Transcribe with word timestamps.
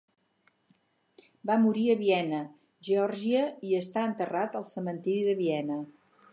Va 1.49 1.57
morir 1.65 1.83
a 1.91 1.97
Viena, 1.99 2.39
Geòrgia 2.89 3.45
i 3.73 3.77
està 3.83 4.09
enterrat 4.13 4.61
al 4.61 4.69
cementiri 4.75 5.25
de 5.31 5.41
Viena. 5.45 5.83